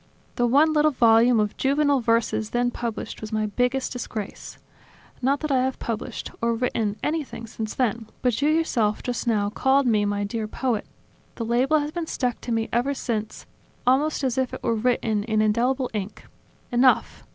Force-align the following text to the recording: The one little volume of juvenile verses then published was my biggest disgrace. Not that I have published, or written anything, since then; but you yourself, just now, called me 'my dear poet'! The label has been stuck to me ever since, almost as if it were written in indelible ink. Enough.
The 0.35 0.47
one 0.47 0.73
little 0.73 0.89
volume 0.89 1.39
of 1.39 1.55
juvenile 1.57 1.99
verses 1.99 2.49
then 2.49 2.71
published 2.71 3.21
was 3.21 3.31
my 3.31 3.45
biggest 3.45 3.93
disgrace. 3.93 4.57
Not 5.21 5.41
that 5.41 5.51
I 5.51 5.61
have 5.61 5.77
published, 5.77 6.31
or 6.41 6.55
written 6.55 6.95
anything, 7.03 7.45
since 7.45 7.75
then; 7.75 8.07
but 8.23 8.41
you 8.41 8.49
yourself, 8.49 9.03
just 9.03 9.27
now, 9.27 9.51
called 9.51 9.85
me 9.85 10.03
'my 10.05 10.23
dear 10.23 10.47
poet'! 10.47 10.87
The 11.35 11.45
label 11.45 11.77
has 11.81 11.91
been 11.91 12.07
stuck 12.07 12.41
to 12.41 12.51
me 12.51 12.67
ever 12.73 12.95
since, 12.95 13.45
almost 13.85 14.23
as 14.23 14.39
if 14.39 14.55
it 14.55 14.63
were 14.63 14.73
written 14.73 15.23
in 15.25 15.39
indelible 15.39 15.91
ink. 15.93 16.25
Enough. 16.71 17.23